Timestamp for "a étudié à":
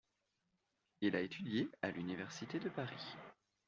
1.15-1.91